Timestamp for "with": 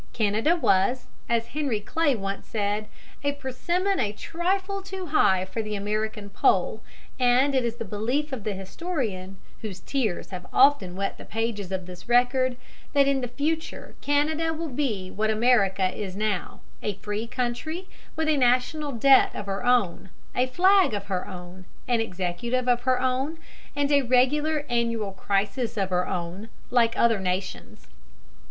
18.15-18.27